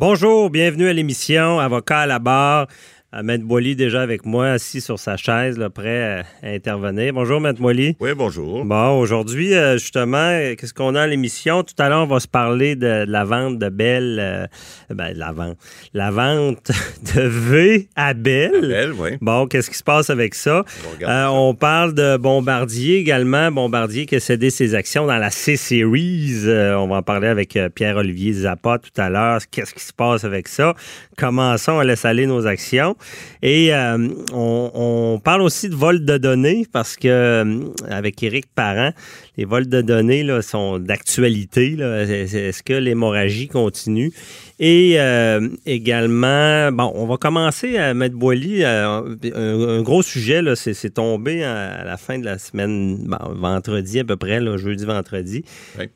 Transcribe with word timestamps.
Bonjour, 0.00 0.48
bienvenue 0.48 0.88
à 0.88 0.94
l'émission 0.94 1.58
Avocat 1.58 1.98
à 1.98 2.06
la 2.06 2.18
barre. 2.18 2.68
Euh, 3.12 3.24
Maître 3.24 3.44
Boily 3.44 3.74
déjà 3.74 4.02
avec 4.02 4.24
moi, 4.24 4.50
assis 4.50 4.80
sur 4.80 4.96
sa 4.96 5.16
chaise, 5.16 5.58
là, 5.58 5.68
prêt 5.68 6.22
à, 6.44 6.46
intervenir. 6.46 7.12
Bonjour, 7.12 7.40
Maître 7.40 7.60
Boily. 7.60 7.96
Oui, 7.98 8.10
bonjour. 8.16 8.64
Bon, 8.64 9.00
aujourd'hui, 9.00 9.52
euh, 9.52 9.78
justement, 9.78 10.30
qu'est-ce 10.56 10.72
qu'on 10.72 10.94
a 10.94 11.02
à 11.02 11.06
l'émission? 11.08 11.64
Tout 11.64 11.74
à 11.78 11.88
l'heure, 11.88 12.04
on 12.04 12.06
va 12.06 12.20
se 12.20 12.28
parler 12.28 12.76
de, 12.76 13.04
la 13.08 13.24
vente 13.24 13.58
de 13.58 13.68
Belle, 13.68 14.18
euh, 14.20 14.46
ben, 14.94 15.12
la 15.16 15.32
vente, 15.32 15.56
la 15.92 16.12
vente 16.12 16.70
de 17.16 17.22
V 17.22 17.88
à 17.96 18.14
Belle. 18.14 18.68
Belle, 18.68 18.92
oui. 18.92 19.10
Bon, 19.20 19.48
qu'est-ce 19.48 19.70
qui 19.70 19.76
se 19.76 19.82
passe 19.82 20.08
avec 20.08 20.36
ça? 20.36 20.64
On, 21.04 21.52
parle 21.54 21.94
de 21.94 22.16
Bombardier 22.16 22.98
également. 22.98 23.50
Bombardier 23.50 24.06
qui 24.06 24.14
a 24.14 24.20
cédé 24.20 24.50
ses 24.50 24.76
actions 24.76 25.06
dans 25.06 25.18
la 25.18 25.30
C-Series. 25.30 26.44
on 26.46 26.86
va 26.86 26.96
en 26.98 27.02
parler 27.02 27.26
avec 27.26 27.58
Pierre-Olivier 27.74 28.32
Zappa 28.34 28.78
tout 28.78 29.00
à 29.00 29.10
l'heure. 29.10 29.40
Qu'est-ce 29.50 29.74
qui 29.74 29.82
se 29.82 29.92
passe 29.92 30.22
avec 30.22 30.46
ça? 30.46 30.74
Commençons 31.18 31.80
à 31.80 31.84
laisser 31.84 32.06
aller 32.06 32.26
nos 32.26 32.46
actions. 32.46 32.96
Et 33.42 33.74
euh, 33.74 34.08
on, 34.32 35.20
parle 35.22 35.42
aussi 35.42 35.68
de 35.68 35.74
vol 35.74 36.04
de 36.04 36.18
données 36.18 36.66
parce 36.70 36.96
que 36.96 37.08
euh, 37.08 37.64
avec 37.88 38.22
Éric 38.22 38.46
Parent, 38.54 38.92
les 39.36 39.44
vols 39.44 39.68
de 39.68 39.80
données 39.80 40.22
là, 40.22 40.42
sont 40.42 40.78
d'actualité. 40.78 41.72
Est-ce 41.72 42.62
que 42.62 42.74
l'hémorragie 42.74 43.48
continue? 43.48 44.12
Et 44.58 44.96
euh, 45.00 45.48
également, 45.64 46.70
bon, 46.70 46.92
on 46.94 47.06
va 47.06 47.16
commencer 47.16 47.78
à 47.78 47.94
mettre 47.94 48.16
Boily. 48.16 48.64
un, 48.64 49.82
gros 49.82 50.02
sujet, 50.02 50.42
c'est 50.54 50.94
tombé 50.94 51.42
à, 51.42 51.82
la 51.84 51.96
fin 51.96 52.18
de 52.18 52.26
la 52.26 52.38
semaine, 52.38 53.08
vendredi 53.30 54.00
à 54.00 54.04
peu 54.04 54.16
près, 54.16 54.40
jeudi, 54.58 54.84
vendredi. 54.84 55.44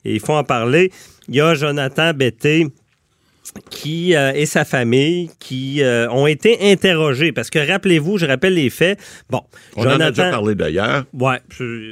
Et 0.05 0.15
il 0.15 0.21
faut 0.21 0.33
en 0.33 0.45
parler. 0.45 0.91
Il 1.29 1.35
y 1.35 1.41
a 1.41 1.55
Jonathan 1.55 2.13
Betté 2.15 2.69
qui 3.71 4.15
euh, 4.15 4.33
et 4.35 4.47
sa 4.47 4.65
famille 4.65 5.31
qui 5.39 5.83
euh, 5.83 6.09
ont 6.11 6.27
été 6.27 6.73
interrogés 6.73 7.33
parce 7.33 7.51
que 7.51 7.59
rappelez-vous, 7.59 8.19
je 8.19 8.27
rappelle 8.27 8.55
les 8.55 8.71
faits. 8.71 8.99
Bon, 9.31 9.43
on 9.77 9.87
en 9.87 10.01
a 10.01 10.11
déjà 10.11 10.31
parlé 10.31 10.55
d'ailleurs. 10.55 11.05
Ouais, 11.13 11.41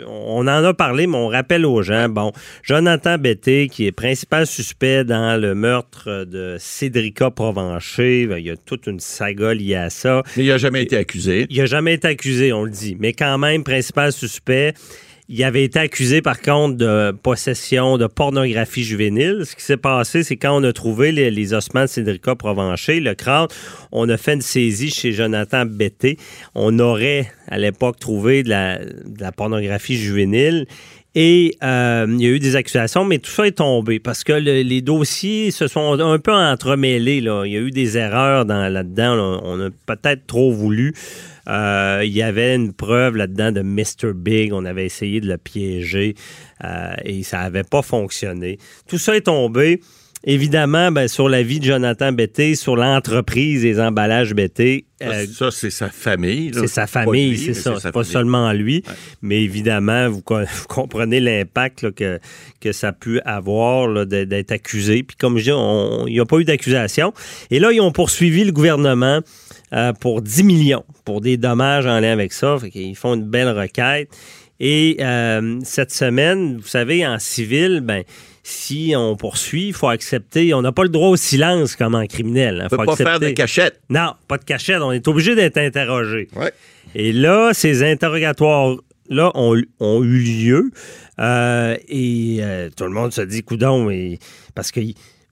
on 0.07 0.41
en 0.41 0.65
a 0.65 0.75
parlé, 0.75 1.07
mais 1.07 1.17
on 1.17 1.29
rappelle 1.29 1.67
aux 1.67 1.83
gens. 1.83 2.09
Bon, 2.09 2.33
Jonathan 2.63 3.19
Betté, 3.19 3.69
qui 3.69 3.87
est 3.87 3.93
principal 3.93 4.47
suspect 4.47 5.05
dans 5.05 5.41
le 5.41 5.55
meurtre 5.55 6.25
de 6.25 6.57
Cédrica 6.59 7.31
Provencher, 7.31 8.27
ben, 8.27 8.39
il 8.39 8.47
y 8.47 8.51
a 8.51 8.57
toute 8.57 8.87
une 8.87 9.01
saga 9.01 9.55
liée 9.55 9.75
à 9.75 9.91
ça. 9.91 10.23
Mais 10.37 10.45
il 10.45 10.49
n'a 10.49 10.59
jamais 10.59 10.83
été 10.83 10.97
accusé. 10.97 11.47
Il 11.51 11.59
n'a 11.59 11.67
jamais 11.67 11.95
été 11.95 12.09
accusé, 12.09 12.53
on 12.53 12.65
le 12.65 12.71
dit, 12.71 12.97
mais 12.99 13.13
quand 13.13 13.39
même 13.39 13.65
principal 13.65 14.13
suspect. 14.13 14.75
Il 15.35 15.43
avait 15.45 15.65
été 15.65 15.79
accusé, 15.79 16.21
par 16.21 16.43
contre, 16.43 16.77
de 16.77 17.11
possession 17.23 17.97
de 17.97 18.07
pornographie 18.07 18.85
juvénile. 18.85 19.45
Ce 19.47 19.57
qui 19.57 19.63
s'est 19.63 19.79
passé, 19.79 20.25
c'est 20.25 20.37
quand 20.37 20.61
on 20.61 20.63
a 20.63 20.75
trouvé 20.75 21.11
les, 21.11 21.55
ossements 21.55 21.85
de 21.85 21.87
Cédrica 21.87 22.35
Provencher, 22.35 23.01
le 23.01 23.15
crâne, 23.15 23.47
on 23.93 24.11
a 24.11 24.19
fait 24.19 24.35
une 24.35 24.43
saisie 24.43 24.91
chez 24.91 25.13
Jonathan 25.13 25.65
Betté. 25.65 26.19
On 26.55 26.79
aurait, 26.79 27.33
à 27.49 27.57
l'époque, 27.57 27.99
trouvé 27.99 28.43
de 28.43 28.51
la, 28.51 29.33
pornographie 29.35 29.97
juvénile. 29.97 30.67
Et 31.15 31.57
euh, 31.63 32.07
il 32.11 32.23
y 32.23 32.27
a 32.27 32.31
eu 32.31 32.39
des 32.39 32.55
accusations, 32.55 33.07
mais 33.07 33.19
tout 33.19 33.31
ça 33.31 33.47
est 33.47 33.53
tombé 33.53 34.01
parce 34.01 34.25
que 34.25 34.35
les 34.35 34.83
dossiers 34.83 35.51
se 35.51 35.67
sont 35.67 35.99
un 35.99 36.19
peu 36.19 36.33
entremêlés. 36.33 37.19
Il 37.19 37.25
y 37.25 37.57
a 37.57 37.61
eu 37.61 37.71
des 37.71 37.97
erreurs 37.97 38.45
là-dedans. 38.45 39.41
On 39.43 39.59
a 39.61 39.71
peut-être 39.87 40.27
trop 40.27 40.53
voulu. 40.53 40.93
Euh, 41.49 42.03
il 42.05 42.13
y 42.13 42.23
avait 42.23 42.55
une 42.55 42.73
preuve 42.73 43.17
là-dedans 43.17 43.53
de 43.53 43.63
Mr. 43.63 44.13
Big. 44.15 44.53
On 44.53 44.65
avait 44.65 44.87
essayé 44.87 45.21
de 45.21 45.29
le 45.29 45.39
piéger 45.39 46.15
euh, 46.65 46.95
et 47.05 47.23
ça 47.23 47.39
n'avait 47.39 47.65
pas 47.65 47.83
fonctionné. 47.83 48.59
Tout 48.89 48.99
ça 48.99 49.17
est 49.17 49.23
tombé. 49.23 49.81
Évidemment, 50.25 50.93
ben, 50.93 51.09
sur 51.09 51.29
la 51.29 51.43
vie 51.43 51.59
de 51.59 51.65
Jonathan 51.65 52.13
Betté, 52.13 52.55
sur 52.55 52.77
l'entreprise 52.77 53.63
des 53.63 53.81
emballages 53.81 54.35
Betté. 54.35 54.85
Euh, 55.03 55.27
ça, 55.27 55.51
c'est 55.51 55.71
sa 55.71 55.89
famille. 55.89 56.53
C'est 56.55 56.69
sa 56.69 56.87
famille, 56.87 57.37
c'est 57.37 57.55
ça. 57.55 57.75
C'est 57.81 57.91
pas 57.91 58.05
seulement 58.05 58.53
lui. 58.53 58.85
Mais 59.21 59.43
évidemment, 59.43 60.09
vous, 60.09 60.23
comprenez 60.69 61.19
l'impact 61.19 61.91
que, 61.93 62.21
que 62.61 62.71
ça 62.71 62.89
a 62.89 62.93
pu 62.93 63.21
avoir 63.21 64.07
d'être 64.07 64.53
accusé. 64.53 65.03
Puis 65.03 65.17
comme 65.17 65.39
je 65.39 65.45
dis, 65.45 66.07
il 66.07 66.13
n'y 66.13 66.21
a 66.21 66.25
pas 66.25 66.39
eu 66.39 66.45
d'accusation. 66.45 67.13
Et 67.51 67.59
là, 67.59 67.73
ils 67.73 67.81
ont 67.81 67.93
poursuivi 67.93 68.45
le 68.45 68.53
gouvernement 68.53 69.21
euh, 69.73 69.93
pour 69.93 70.23
10 70.23 70.45
millions 70.45 70.85
pour 71.05 71.21
des 71.21 71.37
dommages 71.37 71.87
en 71.87 71.99
lien 71.99 72.13
avec 72.13 72.33
ça. 72.33 72.59
Ils 72.75 72.95
font 72.95 73.15
une 73.15 73.29
belle 73.29 73.49
requête. 73.49 74.09
Et 74.61 74.99
euh, 75.01 75.59
cette 75.65 75.91
semaine, 75.91 76.59
vous 76.59 76.69
savez, 76.69 77.05
en 77.05 77.19
civil, 77.19 77.81
ben 77.81 78.05
si 78.43 78.95
on 78.97 79.17
poursuit, 79.17 79.69
il 79.69 79.73
faut 79.73 79.89
accepter. 79.89 80.53
On 80.55 80.63
n'a 80.63 80.73
pas 80.73 80.83
le 80.83 80.89
droit 80.89 81.09
au 81.09 81.17
silence 81.17 81.77
comme 81.77 81.95
en 81.95 82.07
criminel. 82.07 82.61
Hein. 82.61 82.69
On 82.71 82.75
ne 82.75 82.81
peut 82.81 82.87
pas 82.87 82.97
faire 82.97 83.21
de 83.21 83.31
cachette. 83.31 83.81
Non, 83.89 84.15
pas 84.27 84.39
de 84.39 84.45
cachette. 84.45 84.81
On 84.83 84.93
est 84.93 85.07
obligé 85.07 85.35
d'être 85.35 85.59
interrogé. 85.59 86.29
Et 86.95 87.13
là, 87.13 87.53
ces 87.55 87.83
interrogatoires-là 87.85 89.31
ont, 89.35 89.55
eu 89.55 90.19
lieu. 90.19 90.71
Euh, 91.21 91.77
et 91.89 92.41
tout 92.77 92.85
le 92.85 92.91
monde 92.91 93.13
se 93.13 93.21
dit, 93.23 93.43
coudon, 93.43 93.89
parce 94.55 94.73
que 94.73 94.81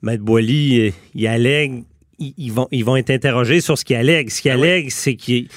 Maître 0.02 0.22
Boily, 0.22 0.94
il 1.14 1.26
allègue 1.26 1.84
ils, 2.20 2.52
vont, 2.52 2.68
ils 2.70 2.84
vont 2.84 2.96
être 2.96 3.10
interrogés 3.10 3.60
sur 3.60 3.78
ce 3.78 3.84
qu'ils 3.84 3.96
allèguent. 3.96 4.30
Ce 4.30 4.42
qu'ils 4.42 4.50
ah 4.50 4.54
allèguent, 4.54 4.90
c'est 4.90 5.14
qu'ils 5.14 5.48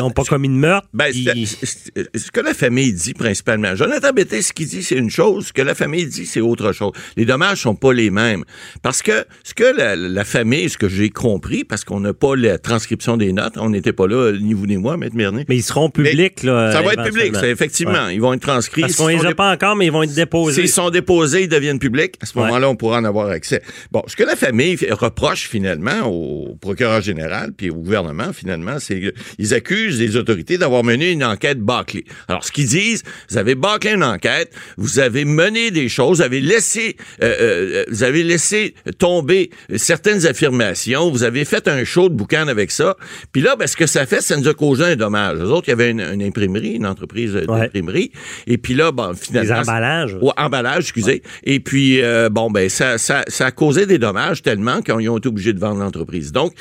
n'ont 0.00 0.10
pas 0.10 0.24
commis 0.24 0.48
de 0.48 0.54
meurtre. 0.54 0.88
Ben, 0.94 1.12
ce 1.12 2.30
que 2.30 2.40
la 2.40 2.54
famille 2.54 2.92
dit 2.92 3.14
principalement. 3.14 3.74
Jonathan 3.74 4.12
Betté, 4.12 4.42
ce 4.42 4.52
qu'il 4.52 4.68
dit, 4.68 4.82
c'est 4.82 4.96
une 4.96 5.10
chose. 5.10 5.48
Ce 5.48 5.52
que 5.52 5.62
la 5.62 5.74
famille 5.74 6.06
dit, 6.06 6.26
c'est 6.26 6.40
autre 6.40 6.72
chose. 6.72 6.92
Les 7.16 7.24
dommages 7.24 7.62
sont 7.62 7.74
pas 7.74 7.92
les 7.92 8.10
mêmes. 8.10 8.44
Parce 8.82 9.02
que 9.02 9.24
ce 9.42 9.54
que 9.54 9.64
la, 9.96 10.24
famille, 10.24 10.68
ce 10.68 10.78
que 10.78 10.88
j'ai 10.88 11.10
compris, 11.10 11.64
parce 11.64 11.84
qu'on 11.84 12.00
n'a 12.00 12.14
pas 12.14 12.36
la 12.36 12.58
transcription 12.58 13.16
des 13.16 13.32
notes, 13.32 13.54
on 13.56 13.70
n'était 13.70 13.92
pas 13.92 14.06
là, 14.06 14.32
ni 14.32 14.54
vous 14.54 14.66
ni 14.66 14.76
moi, 14.76 14.94
M. 14.94 15.08
Mernier. 15.14 15.44
Mais 15.48 15.56
ils 15.56 15.62
seront 15.62 15.90
publics, 15.90 16.42
là. 16.42 16.72
Ça 16.72 16.82
va 16.82 16.92
être 16.92 17.04
public, 17.04 17.34
effectivement. 17.42 18.08
Ils 18.08 18.20
vont 18.20 18.32
être 18.32 18.42
transcrits. 18.42 18.82
Parce 18.82 18.96
qu'on 18.96 19.08
les 19.08 19.24
a 19.24 19.34
pas 19.34 19.52
encore, 19.52 19.76
mais 19.76 19.86
ils 19.86 19.92
vont 19.92 20.02
être 20.02 20.14
déposés. 20.14 20.62
S'ils 20.62 20.70
sont 20.70 20.90
déposés, 20.90 21.42
ils 21.42 21.48
deviennent 21.48 21.78
publics. 21.78 22.14
À 22.20 22.26
ce 22.26 22.38
moment-là, 22.38 22.68
on 22.68 22.76
pourra 22.76 22.98
en 22.98 23.04
avoir 23.04 23.28
accès. 23.28 23.62
Bon, 23.90 24.02
ce 24.06 24.14
que 24.14 24.24
la 24.24 24.36
famille 24.36 24.76
reproche 24.90 25.48
finalement, 25.48 25.79
au 25.88 26.56
procureur 26.60 27.00
général 27.00 27.52
puis 27.56 27.70
au 27.70 27.74
gouvernement, 27.74 28.32
finalement, 28.32 28.78
c'est 28.78 29.00
qu'ils 29.00 29.54
accusent 29.54 29.98
les 30.00 30.16
autorités 30.16 30.58
d'avoir 30.58 30.84
mené 30.84 31.10
une 31.10 31.24
enquête 31.24 31.60
bâclée. 31.60 32.04
Alors, 32.28 32.44
ce 32.44 32.52
qu'ils 32.52 32.66
disent, 32.66 33.02
vous 33.30 33.38
avez 33.38 33.54
bâclé 33.54 33.92
une 33.92 34.04
enquête, 34.04 34.52
vous 34.76 34.98
avez 34.98 35.24
mené 35.24 35.70
des 35.70 35.88
choses, 35.88 36.18
vous 36.18 36.24
avez 36.24 36.40
laissé, 36.40 36.96
euh, 37.22 37.34
euh, 37.40 37.84
vous 37.88 38.02
avez 38.02 38.22
laissé 38.22 38.74
tomber 38.98 39.50
certaines 39.76 40.26
affirmations, 40.26 41.10
vous 41.10 41.22
avez 41.22 41.44
fait 41.44 41.68
un 41.68 41.84
show 41.84 42.08
de 42.08 42.14
boucan 42.14 42.48
avec 42.48 42.70
ça. 42.70 42.96
Puis 43.32 43.42
là, 43.42 43.56
ben, 43.56 43.66
ce 43.66 43.76
que 43.76 43.86
ça 43.86 44.06
fait, 44.06 44.20
ça 44.20 44.36
nous 44.36 44.48
a 44.48 44.54
causé 44.54 44.84
un 44.84 44.96
dommage. 44.96 45.38
Les 45.38 45.44
autres, 45.44 45.68
il 45.68 45.70
y 45.70 45.72
avait 45.72 45.90
une, 45.90 46.22
imprimerie, 46.22 46.72
une 46.72 46.86
entreprise 46.86 47.34
d'imprimerie. 47.34 48.12
Et 48.46 48.58
puis 48.58 48.74
là, 48.74 48.92
bon, 48.92 49.14
finalement... 49.14 49.54
Les 49.54 49.60
emballages. 49.60 50.14
Ouais, 50.20 50.32
emballages, 50.36 50.84
excusez. 50.84 51.22
Et 51.44 51.60
puis, 51.60 52.02
euh, 52.02 52.28
bon, 52.28 52.50
ben, 52.50 52.68
ça, 52.68 52.98
ça, 52.98 53.22
ça 53.28 53.46
a 53.46 53.50
causé 53.50 53.86
des 53.86 53.98
dommages 53.98 54.42
tellement 54.42 54.82
qu'ils 54.82 55.08
ont 55.08 55.18
été 55.18 55.28
obligés 55.28 55.52
de 55.52 55.58
vendre 55.58 55.69
l'entreprise. 55.78 56.32
Donc, 56.32 56.52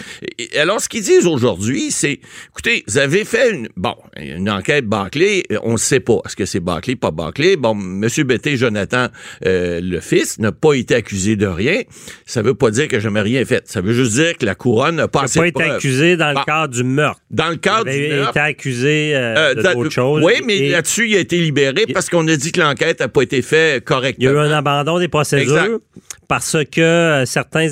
alors, 0.58 0.82
ce 0.82 0.90
qu'ils 0.90 1.04
disent 1.04 1.28
aujourd'hui, 1.28 1.92
c'est, 1.92 2.20
écoutez, 2.50 2.84
vous 2.88 2.98
avez 2.98 3.26
fait 3.26 3.52
une, 3.52 3.70
bon, 3.76 3.96
une 4.18 4.50
enquête 4.50 4.86
bâclée, 4.86 5.44
on 5.64 5.74
ne 5.74 5.78
sait 5.78 6.00
pas. 6.00 6.20
Est-ce 6.26 6.36
que 6.36 6.46
c'est 6.46 6.60
bâclé, 6.60 6.96
pas 6.96 7.12
bâclé? 7.12 7.58
Bon, 7.58 7.74
M. 7.74 8.08
Betté, 8.26 8.58
Jonathan, 8.58 9.08
euh, 9.46 9.80
le 9.82 10.00
fils, 10.00 10.40
n'a 10.40 10.52
pas 10.52 10.74
été 10.74 10.96
accusé 10.96 11.36
de 11.36 11.48
rien. 11.48 11.82
Ça 12.26 12.42
veut 12.42 12.54
pas 12.54 12.72
dire 12.72 12.88
que 12.88 13.00
je 13.00 13.10
n'ai 13.10 13.22
rien 13.22 13.46
fait. 13.46 13.68
Ça 13.68 13.82
veut 13.82 13.94
juste 13.94 14.14
dire 14.14 14.38
que 14.38 14.46
la 14.46 14.56
couronne 14.56 14.98
n'a 14.98 15.08
pas 15.08 15.24
assez 15.24 15.40
pas 15.40 15.48
été 15.48 15.64
accusé 15.64 16.18
dans 16.18 16.30
le 16.38 16.46
cadre 16.46 16.74
du 16.74 16.84
meurtre. 16.84 17.22
Dans 17.32 17.50
le 17.50 17.56
cadre 17.56 17.90
du 17.90 18.08
meurtre. 18.10 18.24
Il 18.26 18.30
été 18.30 18.40
accusé 18.40 19.16
euh, 19.16 19.54
euh, 19.56 19.74
d'autres 19.74 19.90
choses. 19.90 20.24
Oui, 20.24 20.34
mais 20.46 20.70
là-dessus, 20.70 21.10
il 21.10 21.16
a 21.16 21.20
été 21.20 21.38
libéré 21.38 21.86
parce 21.94 22.10
qu'on 22.10 22.28
a 22.28 22.36
dit 22.36 22.52
que 22.52 22.60
l'enquête 22.60 23.00
n'a 23.00 23.08
pas 23.08 23.22
été 23.22 23.42
faite 23.42 23.84
correctement. 23.86 24.32
Il 24.32 24.36
y 24.36 24.38
a 24.38 24.44
eu 24.44 24.48
un 24.48 24.52
abandon 24.52 25.00
des 25.00 25.08
procédures 25.08 25.80
parce 26.28 26.58
que 26.72 27.24
certains 27.26 27.68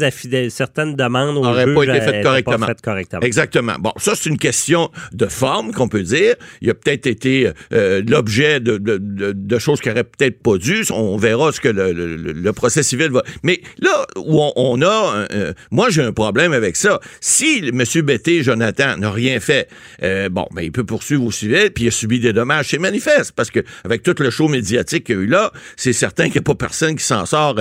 certaines 0.49 0.95
demandes 0.95 1.16
au 1.25 1.43
juge 1.53 1.73
pas 1.73 1.83
été 1.83 2.01
faites 2.01 2.23
correctement. 2.23 2.67
correctement. 2.81 3.21
Exactement. 3.21 3.75
Bon, 3.79 3.91
ça, 3.97 4.13
c'est 4.15 4.29
une 4.29 4.37
question 4.37 4.89
de 5.13 5.25
forme 5.27 5.73
qu'on 5.73 5.87
peut 5.87 6.03
dire. 6.03 6.35
Il 6.61 6.69
a 6.69 6.73
peut-être 6.73 7.07
été 7.07 7.51
euh, 7.73 8.01
l'objet 8.07 8.59
de, 8.59 8.77
de, 8.77 8.97
de, 8.97 9.59
choses 9.59 9.81
qui 9.81 9.89
auraient 9.89 10.03
peut-être 10.03 10.41
pas 10.41 10.57
dû. 10.57 10.83
On 10.91 11.17
verra 11.17 11.51
ce 11.51 11.59
que 11.59 11.69
le, 11.69 11.91
le, 11.91 12.53
procès 12.53 12.83
civil 12.83 13.09
va... 13.09 13.23
Mais 13.43 13.61
là 13.79 14.05
où 14.15 14.41
on, 14.55 14.81
a... 14.81 15.27
Euh, 15.33 15.53
moi, 15.71 15.89
j'ai 15.89 16.03
un 16.03 16.13
problème 16.13 16.53
avec 16.53 16.75
ça. 16.75 16.99
Si 17.21 17.63
M. 17.67 17.83
Betté, 18.03 18.43
Jonathan, 18.43 18.97
n'a 18.97 19.11
rien 19.11 19.39
fait, 19.39 19.67
euh, 20.03 20.29
bon, 20.29 20.47
ben, 20.51 20.61
il 20.61 20.71
peut 20.71 20.85
poursuivre 20.85 21.23
au 21.23 21.31
civil, 21.31 21.71
puis 21.73 21.85
il 21.85 21.87
a 21.87 21.91
subi 21.91 22.19
des 22.19 22.33
dommages. 22.33 22.69
C'est 22.69 22.77
manifeste, 22.77 23.33
parce 23.35 23.51
que 23.51 23.59
avec 23.83 24.03
tout 24.03 24.15
le 24.19 24.29
show 24.29 24.47
médiatique 24.47 25.05
qu'il 25.05 25.15
y 25.15 25.19
a 25.19 25.21
eu 25.21 25.27
là, 25.27 25.51
c'est 25.75 25.93
certain 25.93 26.25
qu'il 26.25 26.33
n'y 26.33 26.39
a 26.39 26.43
pas 26.43 26.55
personne 26.55 26.95
qui 26.95 27.03
s'en 27.03 27.25
sort 27.25 27.55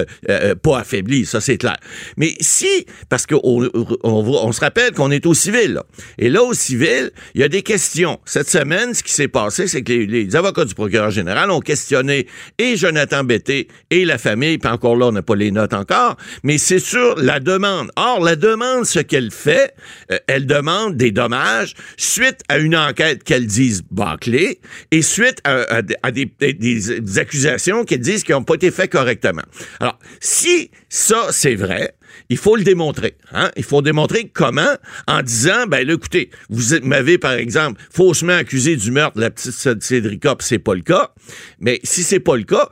pas 0.62 0.78
affaibli, 0.78 1.24
ça 1.24 1.40
c'est 1.40 1.56
clair. 1.56 1.76
Mais 2.16 2.34
si, 2.40 2.86
parce 3.08 3.26
on, 3.46 4.52
se 4.52 4.60
rappelle 4.60 4.92
qu'on 4.92 5.10
est 5.10 5.24
au 5.26 5.34
civil. 5.34 5.80
Et 6.18 6.28
là, 6.28 6.42
au 6.42 6.54
civil, 6.54 7.10
il 7.34 7.40
y 7.40 7.44
a 7.44 7.48
des 7.48 7.62
questions. 7.62 8.18
Cette 8.24 8.48
semaine, 8.48 8.94
ce 8.94 9.02
qui 9.02 9.12
s'est 9.12 9.28
passé, 9.28 9.66
c'est 9.66 9.82
que 9.82 9.92
les, 9.92 10.34
avocats 10.36 10.64
du 10.64 10.74
procureur 10.74 11.10
général 11.10 11.50
ont 11.50 11.60
questionné 11.60 12.26
et 12.58 12.76
Jonathan 12.76 13.24
Betté 13.24 13.68
et 13.90 14.04
la 14.04 14.18
famille, 14.18 14.58
puis 14.58 14.70
encore 14.70 14.96
là, 14.96 15.06
on 15.06 15.12
n'a 15.12 15.22
pas 15.22 15.36
les 15.36 15.50
notes 15.50 15.74
encore, 15.74 16.16
mais 16.42 16.58
c'est 16.58 16.78
sur 16.78 17.16
la 17.16 17.40
demande. 17.40 17.90
Or, 17.96 18.20
la 18.20 18.36
demande, 18.36 18.84
ce 18.84 18.98
qu'elle 18.98 19.30
fait, 19.30 19.74
euh, 20.10 20.18
elle 20.26 20.46
demande 20.46 20.96
des 20.96 21.10
dommages 21.10 21.74
suite 21.96 22.40
à 22.48 22.58
une 22.58 22.76
enquête 22.76 23.22
qu'elle 23.22 23.46
dise 23.46 23.82
bâclée 23.90 24.60
et 24.90 25.02
suite 25.02 25.40
à, 25.44 25.82
des, 25.82 27.18
accusations 27.18 27.84
qu'elle 27.84 28.00
disent 28.00 28.24
qui 28.24 28.32
n'ont 28.32 28.44
pas 28.44 28.54
été 28.54 28.70
faites 28.70 28.90
correctement. 28.90 29.42
Alors, 29.80 29.98
si 30.20 30.70
ça, 30.88 31.28
c'est 31.30 31.54
vrai, 31.54 31.94
il 32.28 32.36
faut 32.36 32.56
le 32.56 32.64
démontrer. 32.64 33.16
Hein? 33.32 33.50
Il 33.56 33.64
faut 33.64 33.82
démontrer 33.82 34.30
comment 34.32 34.76
en 35.06 35.22
disant, 35.22 35.66
ben 35.66 35.86
là, 35.86 35.94
écoutez, 35.94 36.30
vous 36.48 36.78
m'avez, 36.82 37.18
par 37.18 37.32
exemple, 37.32 37.80
faussement 37.90 38.34
accusé 38.34 38.76
du 38.76 38.90
meurtre 38.90 39.16
de 39.16 39.22
la 39.22 39.30
petite 39.30 39.82
Cédrica, 39.82 40.36
c'est 40.40 40.58
pas 40.58 40.74
le 40.74 40.82
cas. 40.82 41.12
Mais 41.60 41.80
si 41.84 42.02
c'est 42.02 42.20
pas 42.20 42.36
le 42.36 42.44
cas, 42.44 42.68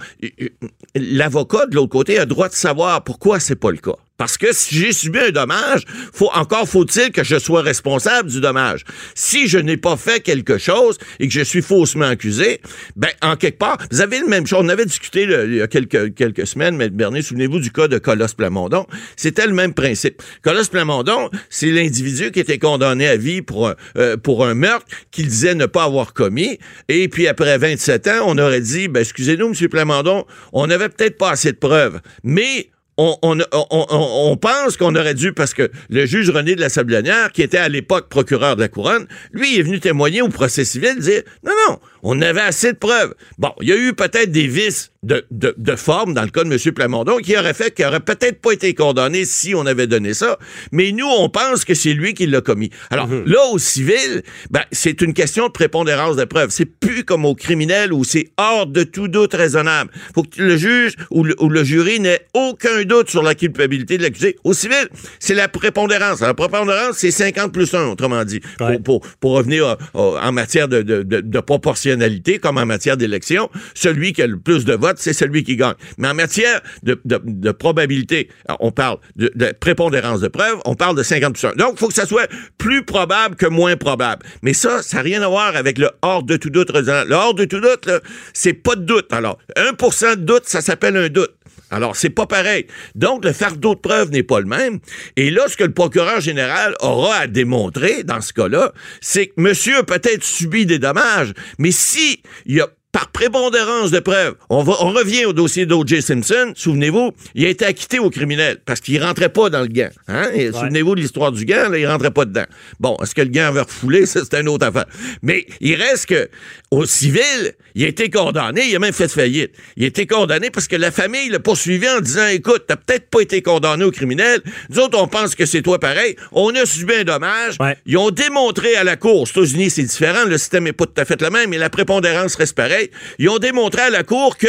l'avocat 0.94 1.66
de 1.66 1.74
l'autre 1.74 1.92
côté 1.92 2.18
a 2.18 2.26
droit 2.26 2.48
de 2.48 2.54
savoir 2.54 3.04
pourquoi 3.04 3.40
c'est 3.40 3.56
pas 3.56 3.70
le 3.70 3.78
cas. 3.78 3.96
Parce 4.16 4.38
que 4.38 4.52
si 4.52 4.76
j'ai 4.76 4.92
subi 4.92 5.18
un 5.18 5.30
dommage, 5.30 5.82
faut, 6.12 6.30
encore 6.34 6.68
faut-il 6.68 7.10
que 7.10 7.24
je 7.24 7.36
sois 7.36 7.62
responsable 7.62 8.30
du 8.30 8.40
dommage. 8.40 8.84
Si 9.16 9.48
je 9.48 9.58
n'ai 9.58 9.76
pas 9.76 9.96
fait 9.96 10.20
quelque 10.20 10.56
chose 10.56 10.98
et 11.18 11.26
que 11.26 11.34
je 11.34 11.40
suis 11.40 11.62
faussement 11.62 12.06
accusé, 12.06 12.60
ben, 12.94 13.10
en 13.22 13.34
quelque 13.34 13.58
part, 13.58 13.78
vous 13.90 14.00
avez 14.00 14.20
le 14.20 14.28
même 14.28 14.46
chose. 14.46 14.60
On 14.62 14.68
avait 14.68 14.86
discuté 14.86 15.24
il 15.24 15.56
y 15.56 15.62
a 15.62 15.66
quelques, 15.66 16.14
quelques 16.14 16.46
semaines, 16.46 16.80
M. 16.80 16.90
Bernier, 16.90 17.22
souvenez-vous 17.22 17.58
du 17.58 17.72
cas 17.72 17.88
de 17.88 17.98
Colosse 17.98 18.34
Plamondon. 18.34 18.86
C'était 19.16 19.48
le 19.48 19.52
même 19.52 19.74
principe. 19.74 20.22
Colosse 20.42 20.68
Plamondon, 20.68 21.28
c'est 21.50 21.72
l'individu 21.72 22.30
qui 22.30 22.38
était 22.38 22.58
condamné 22.58 23.08
à 23.08 23.16
vie 23.16 23.42
pour 23.42 23.68
un, 23.68 23.74
euh, 23.96 24.16
pour 24.16 24.46
un 24.46 24.54
meurtre 24.54 24.86
qu'il 25.10 25.26
disait 25.26 25.56
ne 25.56 25.66
pas 25.66 25.84
avoir 25.84 26.12
commis. 26.12 26.58
Et 26.88 27.08
puis 27.08 27.26
après 27.26 27.58
27 27.58 28.06
ans, 28.06 28.24
on 28.26 28.38
aurait 28.38 28.60
dit, 28.60 28.86
ben, 28.86 29.00
excusez-nous, 29.00 29.48
M. 29.48 29.68
Plamondon, 29.68 30.24
on 30.52 30.68
n'avait 30.68 30.88
peut-être 30.88 31.18
pas 31.18 31.30
assez 31.30 31.50
de 31.50 31.56
preuves. 31.56 32.00
Mais 32.22 32.70
on, 32.96 34.36
pense 34.36 34.76
qu'on 34.76 34.94
aurait 34.94 35.14
dû, 35.14 35.32
parce 35.32 35.54
que 35.54 35.70
le 35.90 36.06
juge 36.06 36.30
René 36.30 36.54
de 36.54 36.60
la 36.60 36.68
Sablonnière, 36.68 37.32
qui 37.32 37.42
était 37.42 37.58
à 37.58 37.68
l'époque 37.68 38.08
procureur 38.08 38.56
de 38.56 38.60
la 38.60 38.68
Couronne, 38.68 39.06
lui, 39.32 39.58
est 39.58 39.62
venu 39.62 39.80
témoigner 39.80 40.22
au 40.22 40.28
procès 40.28 40.64
civil, 40.64 40.98
dire, 40.98 41.22
non, 41.44 41.52
non, 41.68 41.78
on 42.02 42.20
avait 42.22 42.40
assez 42.40 42.72
de 42.72 42.78
preuves. 42.78 43.14
Bon, 43.38 43.52
il 43.60 43.68
y 43.68 43.72
a 43.72 43.76
eu 43.76 43.94
peut-être 43.94 44.30
des 44.30 44.46
vices 44.46 44.92
de, 45.04 45.24
de, 45.30 45.54
de, 45.56 45.76
forme 45.76 46.14
dans 46.14 46.22
le 46.22 46.30
cas 46.30 46.44
de 46.44 46.52
M. 46.52 46.72
Plamondon 46.72 47.18
qui 47.18 47.36
aurait 47.36 47.54
fait 47.54 47.72
qu'il 47.74 47.84
aurait 47.84 48.00
peut-être 48.00 48.40
pas 48.40 48.52
été 48.52 48.74
condamné 48.74 49.24
si 49.24 49.54
on 49.54 49.66
avait 49.66 49.86
donné 49.86 50.14
ça, 50.14 50.38
mais 50.72 50.92
nous, 50.92 51.06
on 51.06 51.28
pense 51.28 51.64
que 51.64 51.74
c'est 51.74 51.92
lui 51.92 52.14
qui 52.14 52.26
l'a 52.26 52.40
commis. 52.40 52.70
Alors, 52.90 53.08
mhm. 53.08 53.24
là, 53.26 53.46
au 53.52 53.58
civil, 53.58 54.22
ben, 54.50 54.62
c'est 54.72 55.02
une 55.02 55.12
question 55.12 55.46
de 55.46 55.52
prépondérance 55.52 56.16
de 56.16 56.24
preuves. 56.24 56.50
C'est 56.50 56.64
plus 56.64 57.04
comme 57.04 57.24
au 57.24 57.34
criminel 57.34 57.92
où 57.92 58.04
c'est 58.04 58.28
hors 58.38 58.66
de 58.66 58.82
tout 58.82 59.08
doute 59.08 59.34
raisonnable. 59.34 59.90
faut 60.14 60.22
que 60.22 60.40
le 60.40 60.56
juge 60.56 60.94
ou 61.10 61.24
le, 61.24 61.34
ou 61.40 61.48
le 61.48 61.64
jury 61.64 62.00
n'ait 62.00 62.26
aucun 62.32 62.82
doute 62.84 63.10
sur 63.10 63.22
la 63.22 63.34
culpabilité 63.34 63.98
de 63.98 64.02
l'accusé. 64.02 64.36
Au 64.44 64.54
civil, 64.54 64.88
c'est 65.18 65.34
la 65.34 65.48
prépondérance. 65.48 66.20
La 66.20 66.34
prépondérance, 66.34 66.96
c'est 66.96 67.10
50 67.10 67.52
plus 67.52 67.74
1, 67.74 67.88
autrement 67.88 68.24
dit, 68.24 68.40
pour, 68.58 68.82
pour, 68.82 69.00
pour, 69.20 69.32
revenir 69.32 69.66
euh, 69.66 69.76
en 69.94 70.32
matière 70.32 70.68
de, 70.68 70.82
de, 70.82 71.02
de, 71.02 71.20
de 71.20 71.40
proportionnalité, 71.40 72.38
comme 72.38 72.58
en 72.58 72.66
matière 72.66 72.96
d'élection. 72.96 73.50
Celui 73.74 74.12
qui 74.12 74.22
a 74.22 74.26
le 74.26 74.38
plus 74.38 74.64
de 74.64 74.74
votes, 74.74 74.93
c'est 74.96 75.12
celui 75.12 75.44
qui 75.44 75.56
gagne. 75.56 75.74
Mais 75.98 76.08
en 76.08 76.14
matière 76.14 76.60
de, 76.82 77.52
probabilité, 77.52 78.28
on 78.60 78.72
parle 78.72 78.98
de, 79.16 79.30
prépondérance 79.58 80.20
de 80.20 80.28
preuve, 80.28 80.60
on 80.64 80.74
parle 80.74 80.96
de 80.96 81.02
50 81.02 81.34
plus 81.34 81.46
1. 81.46 81.52
Donc, 81.54 81.74
il 81.74 81.78
faut 81.78 81.88
que 81.88 81.94
ça 81.94 82.06
soit 82.06 82.28
plus 82.58 82.84
probable 82.84 83.36
que 83.36 83.46
moins 83.46 83.76
probable. 83.76 84.24
Mais 84.42 84.54
ça, 84.54 84.82
ça 84.82 84.98
n'a 84.98 85.02
rien 85.02 85.22
à 85.22 85.28
voir 85.28 85.56
avec 85.56 85.78
le 85.78 85.90
hors 86.02 86.22
de 86.22 86.36
tout 86.36 86.50
doute 86.50 86.70
Le 86.72 87.14
hors 87.14 87.34
de 87.34 87.44
tout 87.44 87.60
doute, 87.60 87.88
c'est 88.32 88.54
pas 88.54 88.76
de 88.76 88.82
doute. 88.82 89.12
Alors, 89.12 89.38
1% 89.56 90.16
de 90.16 90.20
doute, 90.22 90.44
ça 90.46 90.60
s'appelle 90.60 90.96
un 90.96 91.08
doute. 91.08 91.34
Alors, 91.70 91.96
c'est 91.96 92.10
pas 92.10 92.26
pareil. 92.26 92.66
Donc, 92.94 93.24
le 93.24 93.32
fardeau 93.32 93.74
de 93.74 93.80
preuve 93.80 94.10
n'est 94.10 94.22
pas 94.22 94.38
le 94.38 94.46
même. 94.46 94.78
Et 95.16 95.30
là, 95.30 95.48
ce 95.48 95.56
que 95.56 95.64
le 95.64 95.72
procureur 95.72 96.20
général 96.20 96.76
aura 96.80 97.16
à 97.16 97.26
démontrer 97.26 98.04
dans 98.04 98.20
ce 98.20 98.32
cas-là, 98.32 98.72
c'est 99.00 99.28
que 99.28 99.34
monsieur 99.38 99.78
a 99.78 99.82
peut-être 99.82 100.22
subi 100.22 100.66
des 100.66 100.78
dommages, 100.78 101.32
mais 101.58 101.72
si 101.72 102.22
y 102.46 102.60
a 102.60 102.68
par 102.94 103.08
prépondérance 103.08 103.90
de 103.90 103.98
preuves. 103.98 104.36
On, 104.48 104.62
va, 104.62 104.74
on 104.78 104.92
revient 104.92 105.24
au 105.24 105.32
dossier 105.32 105.66
d'O.J. 105.66 106.00
Simpson. 106.00 106.52
Souvenez-vous, 106.54 107.10
il 107.34 107.44
a 107.44 107.48
été 107.48 107.64
acquitté 107.64 107.98
au 107.98 108.08
criminel 108.08 108.58
parce 108.64 108.80
qu'il 108.80 109.02
rentrait 109.02 109.30
pas 109.30 109.50
dans 109.50 109.62
le 109.62 109.66
gant. 109.66 109.90
Hein? 110.06 110.28
Souvenez-vous 110.52 110.94
de 110.94 111.00
l'histoire 111.00 111.32
du 111.32 111.44
gant, 111.44 111.68
là, 111.70 111.76
il 111.76 111.88
rentrait 111.88 112.12
pas 112.12 112.24
dedans. 112.24 112.44
Bon, 112.78 112.96
est-ce 113.02 113.12
que 113.12 113.22
le 113.22 113.30
gant 113.30 113.46
avait 113.46 113.62
refoulé? 113.62 114.06
Ça, 114.14 114.20
c'est 114.22 114.40
une 114.40 114.48
autre 114.48 114.66
affaire. 114.66 114.86
Mais 115.22 115.44
il 115.60 115.74
reste 115.74 116.06
que 116.06 116.30
au 116.70 116.86
civil, 116.86 117.54
il 117.74 117.84
a 117.84 117.88
été 117.88 118.08
condamné, 118.08 118.62
il 118.68 118.76
a 118.76 118.78
même 118.78 118.92
fait 118.92 119.08
faillite. 119.08 119.50
Il 119.76 119.84
a 119.84 119.86
été 119.88 120.06
condamné 120.06 120.50
parce 120.50 120.68
que 120.68 120.76
la 120.76 120.92
famille 120.92 121.28
l'a 121.28 121.40
poursuivi 121.40 121.88
en 121.88 122.00
disant 122.00 122.26
Écoute, 122.28 122.64
t'as 122.68 122.76
peut-être 122.76 123.10
pas 123.10 123.20
été 123.20 123.42
condamné 123.42 123.84
au 123.84 123.90
criminel. 123.90 124.40
Nous 124.70 124.78
autres, 124.78 124.96
on 125.00 125.08
pense 125.08 125.34
que 125.34 125.44
c'est 125.44 125.62
toi 125.62 125.80
pareil. 125.80 126.14
On 126.30 126.54
a 126.54 126.66
subi 126.66 126.94
un 126.94 127.04
dommage. 127.04 127.56
Ils 127.86 127.98
ont 127.98 128.10
démontré 128.10 128.76
à 128.76 128.84
la 128.84 128.96
Cour, 128.96 129.22
aux 129.22 129.26
États-Unis, 129.26 129.70
c'est 129.70 129.82
différent, 129.82 130.24
le 130.26 130.38
système 130.38 130.64
n'est 130.64 130.72
pas 130.72 130.86
tout 130.86 131.00
à 131.00 131.04
fait 131.04 131.20
le 131.20 131.30
même, 131.30 131.50
mais 131.50 131.58
la 131.58 131.70
prépondérance 131.70 132.36
reste 132.36 132.54
pareille. 132.54 132.90
Ils 133.18 133.28
ont 133.28 133.38
démontré 133.38 133.82
à 133.82 133.90
la 133.90 134.04
Cour 134.04 134.36
qu'il 134.38 134.48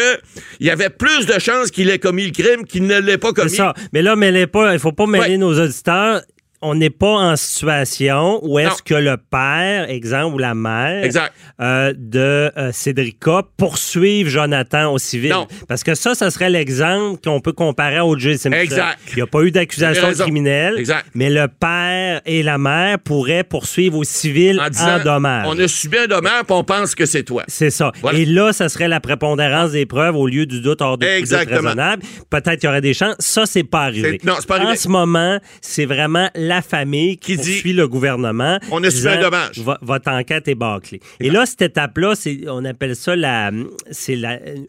y 0.60 0.70
avait 0.70 0.90
plus 0.90 1.26
de 1.26 1.40
chances 1.40 1.72
qu'il 1.72 1.90
ait 1.90 2.00
commis 2.00 2.26
le 2.26 2.32
crime 2.32 2.66
qu'il 2.66 2.86
ne 2.86 3.00
l'ait 3.00 3.18
pas 3.18 3.34
commis. 3.34 3.50
C'est 3.50 3.58
ça. 3.58 3.74
Mais 3.92 4.04
là, 4.04 4.16
mêlez 4.16 4.48
pas, 4.48 4.74
il 4.74 4.80
faut 4.80 4.92
pas 4.92 5.08
mêler 5.08 5.38
nos 5.38 5.60
auditeurs 5.60 6.22
on 6.66 6.74
n'est 6.74 6.90
pas 6.90 7.14
en 7.14 7.36
situation 7.36 8.40
où 8.44 8.58
est-ce 8.58 8.82
que 8.82 8.96
le 8.96 9.18
père, 9.18 9.88
exemple, 9.90 10.36
ou 10.36 10.38
la 10.40 10.56
mère 10.56 11.08
euh, 11.62 11.94
de 11.96 12.52
euh, 12.58 12.72
Cédrica 12.72 13.44
poursuivent 13.56 14.28
Jonathan 14.28 14.92
au 14.92 14.98
civil. 14.98 15.30
Non. 15.30 15.48
Parce 15.68 15.84
que 15.84 15.94
ça, 15.94 16.16
ça 16.16 16.32
serait 16.32 16.50
l'exemple 16.50 17.20
qu'on 17.24 17.40
peut 17.40 17.54
comparer 17.54 17.98
à 17.98 18.06
O.J. 18.06 18.40
Simpson. 18.40 18.60
Exact. 18.60 19.00
Il 19.12 19.18
n'y 19.18 19.22
a 19.22 19.28
pas 19.28 19.44
eu 19.44 19.52
d'accusation 19.52 20.12
criminelle, 20.14 20.76
exact. 20.80 21.06
mais 21.14 21.30
le 21.30 21.48
père 21.48 22.22
et 22.26 22.42
la 22.42 22.58
mère 22.58 22.98
pourraient 23.00 23.44
poursuivre 23.44 24.00
au 24.00 24.04
civil 24.04 24.60
en, 24.60 25.04
dommage. 25.04 25.46
On 25.48 25.60
a 25.60 25.68
subi 25.68 26.00
un 26.00 26.08
dommage, 26.08 26.44
puis 26.46 26.56
on 26.56 26.64
pense 26.64 26.96
que 26.96 27.06
c'est 27.06 27.24
toi. 27.24 27.44
C'est 27.48 27.70
ça. 27.70 27.92
Et 28.14 28.26
là, 28.26 28.54
ça 28.54 28.70
serait 28.70 28.88
la 28.88 29.00
prépondérance 29.00 29.72
des 29.72 29.86
preuves 29.86 30.16
au 30.16 30.26
lieu 30.26 30.48
du 30.48 30.62
doute 30.62 30.82
hors 30.82 30.98
de 30.98 31.06
Exactement. 31.06 31.58
raisonnable. 31.58 32.04
Peut-être 32.32 32.60
qu'il 32.60 32.68
y 32.68 32.70
aurait 32.70 32.82
des 32.82 32.96
chances. 32.96 33.16
Ça, 33.20 33.46
c'est 33.46 33.64
pas 33.64 33.84
arrivé. 33.84 34.20
Non, 34.24 34.34
c'est 34.40 34.48
pas 34.48 34.56
arrivé. 34.56 34.72
En 34.72 34.76
ce 34.76 34.88
moment, 34.88 35.40
c'est 35.62 35.86
vraiment 35.86 36.30
la 36.34 36.55
la 36.56 36.62
famille 36.62 37.18
qui, 37.18 37.36
poursuit 37.36 37.74
le 37.74 37.88
gouvernement. 37.88 38.60
On 38.72 38.84
subi 38.90 39.08
un 39.08 39.22
dommage. 39.22 39.62
votre 39.82 40.10
enquête 40.10 40.48
est 40.48 40.56
bâclée. 40.56 41.00
Et 41.20 41.30
là, 41.30 41.46
cette 41.46 41.62
étape-là, 41.62 42.14
on 42.48 42.64
appelle 42.66 42.96
ça 42.96 43.16
la, 43.16 43.52
c'est 43.92 44.18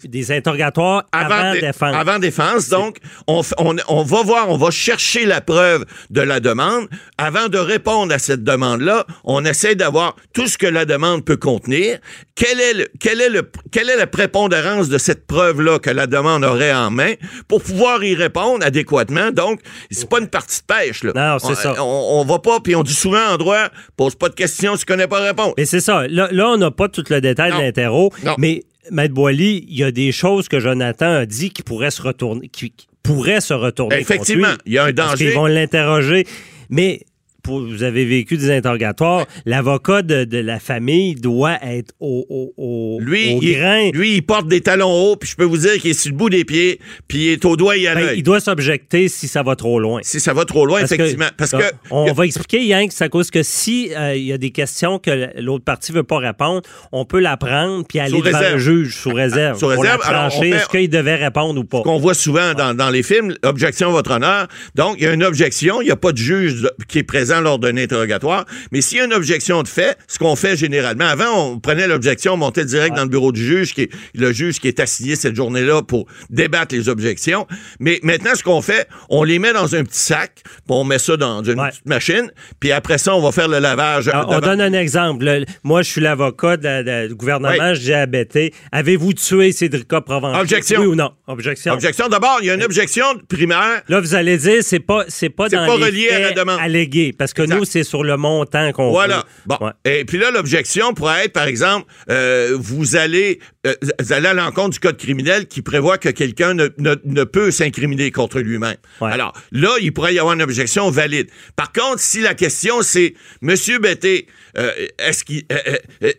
des 0.04 0.32
interrogatoires 0.32 1.04
avant, 1.12 1.52
défense. 1.52 1.94
Avant 1.94 2.18
défense. 2.18 2.68
Donc, 2.68 2.98
on, 3.26 3.42
on, 3.58 4.02
va 4.02 4.22
voir, 4.22 4.50
on 4.50 4.56
va 4.56 4.70
chercher 4.70 5.26
la 5.26 5.40
preuve 5.40 5.84
de 6.10 6.20
la 6.20 6.40
demande. 6.40 6.88
Avant 7.18 7.48
de 7.48 7.58
répondre 7.58 8.12
à 8.12 8.18
cette 8.18 8.44
demande-là, 8.44 9.06
on 9.24 9.44
essaie 9.44 9.74
d'avoir 9.74 10.16
tout 10.32 10.46
ce 10.46 10.58
que 10.58 10.66
la 10.66 10.84
demande 10.84 11.24
peut 11.24 11.36
contenir. 11.36 11.98
Quelle 12.34 12.60
est, 12.60 12.74
le, 12.74 12.88
quel 13.00 13.20
est, 13.20 13.30
le, 13.30 13.50
quelle 13.70 13.88
est 13.88 13.96
la 13.96 14.06
prépondérance 14.06 14.88
de 14.88 14.98
cette 14.98 15.26
preuve-là 15.26 15.78
que 15.78 15.90
la 15.90 16.06
demande 16.06 16.44
aurait 16.44 16.74
en 16.74 16.90
main 16.90 17.14
pour 17.48 17.62
pouvoir 17.62 18.02
y 18.04 18.14
répondre 18.14 18.64
adéquatement? 18.64 19.30
Donc, 19.30 19.60
c'est 19.90 20.08
pas 20.08 20.18
une 20.18 20.28
partie 20.28 20.60
de 20.60 20.74
pêche. 20.74 21.02
Là. 21.02 21.12
Non, 21.14 21.38
c'est 21.38 21.54
ça 21.54 21.75
on, 21.78 22.24
va 22.24 22.38
pas, 22.38 22.60
puis 22.60 22.74
on 22.76 22.82
dit 22.82 22.94
souvent 22.94 23.32
en 23.32 23.36
droit, 23.36 23.68
pose 23.96 24.14
pas 24.14 24.28
de 24.28 24.34
questions, 24.34 24.76
tu 24.76 24.84
connais 24.84 25.06
pas 25.06 25.20
réponse. 25.20 25.54
Et 25.56 25.64
c'est 25.64 25.80
ça. 25.80 26.06
Là, 26.08 26.28
on 26.48 26.56
n'a 26.56 26.70
pas 26.70 26.88
tout 26.88 27.04
le 27.08 27.20
détail 27.20 27.52
de 27.52 27.58
l'interro, 27.58 28.12
mais 28.38 28.64
Maître 28.90 29.14
Boily, 29.14 29.66
il 29.68 29.76
y 29.76 29.84
a 29.84 29.90
des 29.90 30.12
choses 30.12 30.48
que 30.48 30.60
Jonathan 30.60 31.12
a 31.12 31.26
dit 31.26 31.50
qui 31.50 31.62
pourraient 31.62 31.90
se 31.90 32.02
retourner, 32.02 32.48
qui, 32.48 32.72
pourraient 33.02 33.40
se 33.40 33.54
retourner. 33.54 33.98
Effectivement, 33.98 34.54
il 34.64 34.74
y 34.74 34.78
a 34.78 34.84
un 34.84 34.92
danger. 34.92 35.08
Parce 35.08 35.16
qu'ils 35.16 35.32
vont 35.32 35.46
l'interroger. 35.46 36.26
Mais 36.70 37.02
vous 37.46 37.82
avez 37.82 38.04
vécu 38.04 38.36
des 38.36 38.50
interrogatoires, 38.50 39.26
l'avocat 39.44 40.02
de, 40.02 40.36
la 40.38 40.58
famille 40.58 41.14
doit 41.14 41.58
être 41.62 41.94
au, 42.00 42.52
au, 42.56 42.98
lui, 43.00 43.36
grain. 43.36 43.90
lui, 43.92 44.16
il 44.16 44.22
porte 44.22 44.48
des 44.48 44.60
talons 44.60 44.92
hauts, 44.92 45.16
puis 45.16 45.30
je 45.30 45.36
peux 45.36 45.44
vous 45.44 45.58
dire 45.58 45.74
qu'il 45.74 45.90
est 45.90 45.94
sur 45.94 46.12
le 46.12 46.16
bout 46.16 46.30
des 46.30 46.44
pieds, 46.44 46.80
puis 47.08 47.26
il 47.26 47.28
est 47.30 47.44
au 47.44 47.56
doigt 47.56 47.76
et 47.76 47.88
à 47.88 47.94
ben, 47.94 48.14
Il 48.16 48.22
doit 48.22 48.40
s'objecter 48.40 49.08
si 49.08 49.28
ça 49.28 49.42
va 49.42 49.56
trop 49.56 49.80
loin. 49.80 50.00
Si 50.02 50.20
ça 50.20 50.34
va 50.34 50.44
trop 50.44 50.66
loin, 50.66 50.80
effectivement. 50.80 51.26
parce 51.36 51.52
que, 51.52 51.72
on 51.90 52.12
va 52.12 52.26
expliquer, 52.26 52.64
Yann, 52.64 52.88
que 52.88 53.04
à 53.04 53.08
cause 53.08 53.30
que 53.30 53.42
si 53.42 53.90
euh, 53.94 54.16
il 54.16 54.24
y 54.24 54.32
a 54.32 54.38
des 54.38 54.50
questions 54.50 54.98
que 54.98 55.40
l'autre 55.40 55.64
partie 55.64 55.92
veut 55.92 56.02
pas 56.02 56.18
répondre, 56.18 56.62
on 56.92 57.04
peut 57.04 57.20
la 57.20 57.36
prendre 57.36 57.84
puis 57.86 57.98
aller 57.98 58.20
devant 58.20 58.40
le 58.40 58.58
juge 58.58 58.96
sous 58.96 59.12
réserve. 59.12 59.58
sous 59.58 59.66
réserve. 59.66 60.00
Est-ce 60.42 60.68
qu'il 60.68 60.88
devait 60.88 61.16
répondre 61.16 61.60
ou 61.60 61.64
pas? 61.64 61.82
qu'on 61.82 61.98
voit 61.98 62.14
souvent 62.14 62.54
dans, 62.54 62.74
dans 62.74 62.90
les 62.90 63.02
films, 63.02 63.34
objection, 63.44 63.90
votre 63.90 64.10
honneur. 64.10 64.48
Donc, 64.74 64.96
il 64.98 65.04
y 65.04 65.06
a 65.06 65.12
une 65.12 65.24
objection, 65.24 65.80
il 65.80 65.86
n'y 65.86 65.90
a 65.90 65.96
pas 65.96 66.12
de 66.12 66.18
juge 66.18 66.68
qui 66.88 66.98
est 66.98 67.04
présent 67.04 67.35
leur 67.40 67.58
donner 67.58 67.84
interrogatoire. 67.84 68.44
Mais 68.72 68.80
s'il 68.80 68.98
y 68.98 69.00
a 69.00 69.04
une 69.04 69.14
objection 69.14 69.62
de 69.62 69.68
fait, 69.68 69.98
ce 70.08 70.18
qu'on 70.18 70.36
fait 70.36 70.56
généralement, 70.56 71.06
avant, 71.06 71.52
on 71.52 71.58
prenait 71.60 71.86
l'objection, 71.86 72.34
on 72.34 72.36
montait 72.36 72.64
direct 72.64 72.96
dans 72.96 73.02
le 73.02 73.08
bureau 73.08 73.32
du 73.32 73.44
juge, 73.44 73.74
qui 73.74 73.82
est 73.82 73.90
le 74.14 74.32
juge 74.32 74.60
qui 74.60 74.68
est 74.68 74.80
assigné 74.80 75.16
cette 75.16 75.36
journée-là 75.36 75.82
pour 75.82 76.06
débattre 76.30 76.74
les 76.74 76.88
objections. 76.88 77.46
Mais 77.80 78.00
maintenant, 78.02 78.34
ce 78.34 78.42
qu'on 78.42 78.62
fait, 78.62 78.88
on 79.08 79.24
les 79.24 79.38
met 79.38 79.52
dans 79.52 79.74
un 79.74 79.84
petit 79.84 80.00
sac, 80.00 80.42
puis 80.44 80.52
on 80.68 80.84
met 80.84 80.98
ça 80.98 81.16
dans 81.16 81.42
une 81.42 81.56
petite 81.56 81.86
machine, 81.86 82.30
puis 82.60 82.72
après 82.72 82.98
ça, 82.98 83.14
on 83.14 83.20
va 83.20 83.32
faire 83.32 83.48
le 83.48 83.58
lavage. 83.58 84.08
Alors, 84.08 84.30
on 84.30 84.40
donne 84.40 84.60
un 84.60 84.72
exemple. 84.72 85.44
moi, 85.62 85.82
je 85.82 85.90
suis 85.90 86.00
l'avocat 86.00 86.56
du 86.56 87.14
gouvernement, 87.14 87.74
j'ai 87.74 87.94
abatté. 87.94 88.52
Avez-vous 88.72 89.12
tué 89.12 89.52
Cédrica 89.52 90.00
Provençal? 90.00 90.40
Objection. 90.40 90.80
Oui 90.80 90.86
ou 90.86 90.94
non? 90.94 91.12
Objection. 91.26 91.72
Objection. 91.72 92.08
D'abord, 92.08 92.38
il 92.40 92.46
y 92.46 92.50
a 92.50 92.54
une 92.54 92.64
objection 92.64 93.04
primaire. 93.28 93.82
Là, 93.88 94.00
vous 94.00 94.14
allez 94.14 94.38
dire, 94.38 94.62
c'est 94.62 94.80
pas, 94.80 95.04
c'est 95.08 95.28
pas 95.28 95.48
dans 95.48 95.66
pas 95.66 95.76
les 95.76 95.84
relié 95.84 96.08
faits 96.08 96.16
à 96.16 96.20
la 96.20 96.32
demande. 96.32 96.58
allégués, 96.60 97.12
parce 97.26 97.34
que 97.34 97.42
nous, 97.42 97.64
c'est 97.64 97.82
sur 97.82 98.04
le 98.04 98.16
montant 98.16 98.70
qu'on 98.70 98.90
Voilà. 98.90 99.24
Bon. 99.46 99.58
Et 99.84 100.04
puis 100.04 100.16
là, 100.16 100.30
l'objection 100.30 100.94
pourrait 100.94 101.24
être, 101.24 101.32
par 101.32 101.48
exemple, 101.48 101.90
euh, 102.08 102.56
vous 102.56 102.94
allez, 102.94 103.40
euh, 103.66 103.74
vous 104.00 104.12
allez 104.12 104.28
à 104.28 104.34
l'encontre 104.34 104.70
du 104.70 104.78
code 104.78 104.96
criminel 104.96 105.48
qui 105.48 105.60
prévoit 105.60 105.98
que 105.98 106.08
quelqu'un 106.08 106.54
ne, 106.54 106.68
ne, 106.78 107.24
peut 107.24 107.50
s'incriminer 107.50 108.12
contre 108.12 108.38
lui-même. 108.38 108.76
Alors, 109.00 109.32
là, 109.50 109.70
il 109.80 109.92
pourrait 109.92 110.14
y 110.14 110.20
avoir 110.20 110.34
une 110.34 110.42
objection 110.42 110.88
valide. 110.88 111.28
Par 111.56 111.72
contre, 111.72 111.98
si 111.98 112.20
la 112.20 112.34
question, 112.34 112.82
c'est, 112.82 113.14
Monsieur 113.40 113.80
Betté, 113.80 114.28
euh, 114.58 114.70
est-ce 114.98 115.24
qu'il 115.24 115.44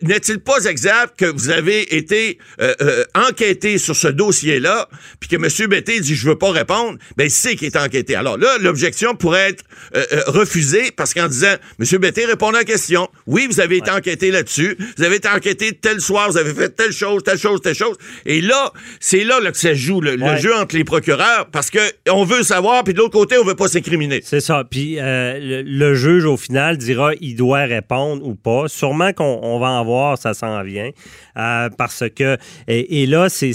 n'est-il 0.02 0.40
pas 0.40 0.64
exact 0.64 1.18
que 1.18 1.26
vous 1.26 1.50
avez 1.50 1.96
été 1.96 2.38
enquêté 3.14 3.78
sur 3.78 3.96
ce 3.96 4.08
dossier-là, 4.08 4.88
puis 5.20 5.28
que 5.28 5.36
Monsieur 5.36 5.66
Betté 5.66 6.00
dit 6.00 6.14
je 6.14 6.28
veux 6.28 6.38
pas 6.38 6.50
répondre, 6.50 6.98
ben 7.16 7.28
c'est 7.28 7.56
qu'il 7.56 7.66
est 7.66 7.76
enquêté. 7.76 8.14
Alors 8.14 8.38
là, 8.38 8.58
l'objection 8.60 9.14
pourrait 9.14 9.50
être 9.50 9.64
refusée 10.28 10.90
parce 10.96 11.14
qu'en 11.14 11.28
disant 11.28 11.54
Monsieur 11.78 11.98
Betté 11.98 12.24
répond 12.24 12.48
à 12.48 12.52
la 12.52 12.64
question. 12.64 13.08
Oui, 13.26 13.46
vous 13.50 13.60
avez 13.60 13.78
été 13.78 13.90
enquêté 13.90 14.30
là-dessus. 14.30 14.76
Vous 14.96 15.04
avez 15.04 15.16
été 15.16 15.28
enquêté 15.28 15.72
tel 15.72 16.00
soir, 16.00 16.30
vous 16.30 16.36
avez 16.36 16.54
fait 16.54 16.70
telle 16.70 16.92
chose, 16.92 17.22
telle 17.22 17.38
chose, 17.38 17.60
telle 17.60 17.74
chose. 17.74 17.96
Et 18.26 18.40
là, 18.40 18.72
c'est 19.00 19.24
là, 19.24 19.40
que 19.50 19.56
ça 19.56 19.74
joue 19.74 20.00
le, 20.00 20.16
jeu 20.36 20.54
entre 20.54 20.76
les 20.76 20.84
procureurs 20.84 21.48
parce 21.50 21.70
que 21.70 21.78
on 22.10 22.24
veut 22.24 22.42
savoir, 22.42 22.84
puis 22.84 22.94
de 22.94 22.98
l'autre 22.98 23.12
côté, 23.12 23.36
on 23.38 23.44
veut 23.44 23.54
pas 23.54 23.68
s'incriminer. 23.68 24.20
C'est 24.24 24.40
ça. 24.40 24.64
Puis 24.68 24.98
euh, 24.98 25.62
le, 25.64 25.94
juge, 25.94 26.24
au 26.24 26.36
final, 26.36 26.76
dira 26.76 27.12
il 27.20 27.36
doit 27.36 27.64
répondre 27.64 28.26
ou 28.28 28.34
pas. 28.34 28.68
Sûrement 28.68 29.12
qu'on 29.12 29.58
va 29.58 29.68
en 29.68 29.84
voir, 29.84 30.18
ça 30.18 30.34
s'en 30.34 30.62
vient. 30.62 30.90
Euh, 31.36 31.68
parce 31.76 32.04
que, 32.14 32.36
et, 32.66 33.06
là, 33.06 33.28
c'est. 33.28 33.52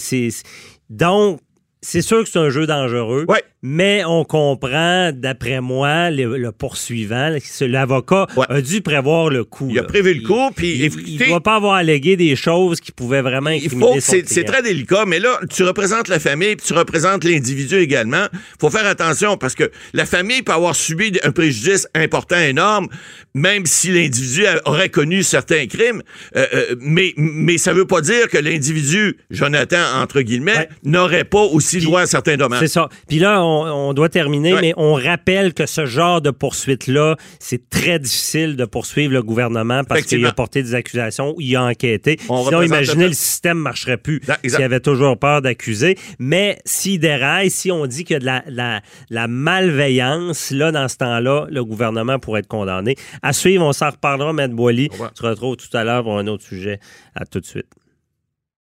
Donc, 0.89 1.39
c'est 1.81 2.01
sûr 2.01 2.23
que 2.23 2.29
c'est 2.29 2.39
un 2.39 2.49
jeu 2.49 2.65
dangereux. 2.65 3.25
Ouais. 3.27 3.43
Mais 3.65 4.03
on 4.05 4.25
comprend, 4.25 5.11
d'après 5.13 5.61
moi, 5.61 6.11
le, 6.11 6.51
poursuivant, 6.51 7.33
l'avocat 7.61 8.27
a 8.49 8.61
dû 8.61 8.81
prévoir 8.81 9.29
le 9.29 9.45
coup. 9.45 9.69
Il 9.71 9.79
a 9.79 9.83
prévu 9.83 10.13
le 10.15 10.27
coup, 10.27 10.51
puis 10.53 10.91
il 11.07 11.17
ne 11.17 11.27
doit 11.27 11.41
pas 11.41 11.55
avoir 11.55 11.75
allégué 11.75 12.17
des 12.17 12.35
choses 12.35 12.81
qui 12.81 12.91
pouvaient 12.91 13.21
vraiment 13.21 13.51
il 13.51 13.69
faut, 13.69 13.95
C'est 13.99 14.43
très 14.43 14.61
délicat, 14.61 15.05
mais 15.07 15.19
là, 15.19 15.39
tu 15.49 15.63
représentes 15.63 16.09
la 16.09 16.19
famille, 16.19 16.57
puis 16.57 16.67
tu 16.67 16.73
représentes 16.73 17.23
l'individu 17.23 17.77
également. 17.77 18.25
faut 18.59 18.69
faire 18.69 18.85
attention, 18.85 19.37
parce 19.37 19.55
que 19.55 19.71
la 19.93 20.05
famille 20.05 20.41
peut 20.41 20.51
avoir 20.51 20.75
subi 20.75 21.13
un 21.23 21.31
préjudice 21.31 21.87
important, 21.95 22.37
énorme, 22.37 22.89
même 23.33 23.65
si 23.65 23.91
l'individu 23.91 24.43
aurait 24.65 24.89
connu 24.89 25.23
certains 25.23 25.67
crimes, 25.67 26.03
euh, 26.35 26.45
euh, 26.53 26.75
mais, 26.81 27.13
mais 27.15 27.57
ça 27.57 27.71
veut 27.71 27.87
pas 27.87 28.01
dire 28.01 28.27
que 28.27 28.37
l'individu, 28.37 29.15
Jonathan, 29.31 30.01
entre 30.01 30.19
guillemets, 30.19 30.67
n'aurait 30.83 31.23
pas 31.23 31.43
aussi 31.43 31.79
droit 31.79 32.01
à 32.01 32.05
certains 32.07 32.35
dommages. 32.35 32.59
C'est 32.59 32.67
ça. 32.67 32.89
Puis 33.07 33.19
là, 33.19 33.41
on 33.41 33.52
on, 33.61 33.93
doit 33.93 34.09
terminer, 34.09 34.55
mais 34.61 34.73
on 34.77 34.93
rappelle 34.93 35.53
que 35.53 35.65
ce 35.65 35.85
genre 35.85 36.21
de 36.21 36.31
poursuite-là, 36.31 37.15
c'est 37.39 37.69
très 37.69 37.99
difficile 37.99 38.55
de 38.55 38.65
poursuivre 38.65 39.13
le 39.13 39.23
gouvernement 39.23 39.83
parce 39.83 40.03
qu'il 40.03 40.25
a 40.25 40.31
porté 40.31 40.63
des 40.63 40.75
accusations, 40.75 41.35
il 41.39 41.55
a 41.55 41.63
enquêté. 41.63 42.17
Sinon, 42.19 42.61
imaginez, 42.61 43.07
le 43.07 43.13
système 43.13 43.57
ne 43.57 43.63
marcherait 43.63 43.97
plus 43.97 44.21
s'il 44.43 44.63
avait 44.63 44.79
toujours 44.79 45.17
peur 45.17 45.41
d'accuser. 45.41 45.97
Mais 46.19 46.59
s'il 46.65 46.99
déraille, 46.99 47.49
si 47.49 47.71
on 47.71 47.85
dit 47.85 48.03
qu'il 48.03 48.15
y 48.15 48.27
a 48.27 48.41
de 48.41 48.81
la, 49.09 49.27
malveillance, 49.27 50.51
là, 50.51 50.71
dans 50.71 50.87
ce 50.87 50.97
temps-là, 50.97 51.47
le 51.49 51.63
gouvernement 51.63 52.19
pourrait 52.19 52.41
être 52.41 52.47
condamné. 52.47 52.95
À 53.21 53.33
suivre, 53.33 53.65
on 53.65 53.73
s'en 53.73 53.89
reparlera, 53.89 54.33
Maître 54.33 54.53
Boily. 54.53 54.89
On 54.99 55.09
se 55.13 55.23
retrouve 55.23 55.57
tout 55.57 55.75
à 55.75 55.83
l'heure 55.83 56.03
pour 56.03 56.17
un 56.17 56.27
autre 56.27 56.43
sujet. 56.43 56.79
À 57.15 57.25
tout 57.25 57.39
de 57.39 57.45
suite. 57.45 57.67